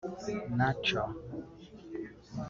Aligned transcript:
Nacho 0.57 1.03